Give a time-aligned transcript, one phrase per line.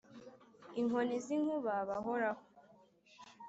[0.79, 2.41] Inkoni z' inkuba bahoraho.